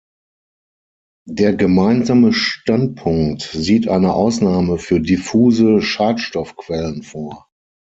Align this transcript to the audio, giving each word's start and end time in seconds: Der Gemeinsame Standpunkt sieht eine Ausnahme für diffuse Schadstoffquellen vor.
Der 1.29 1.53
Gemeinsame 1.53 2.33
Standpunkt 2.33 3.43
sieht 3.43 3.87
eine 3.87 4.15
Ausnahme 4.15 4.79
für 4.79 4.99
diffuse 4.99 5.83
Schadstoffquellen 5.83 7.03
vor. 7.03 7.51